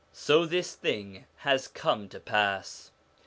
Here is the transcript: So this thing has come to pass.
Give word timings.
So 0.13 0.47
this 0.47 0.73
thing 0.73 1.27
has 1.35 1.67
come 1.67 2.09
to 2.09 2.19
pass. 2.19 2.89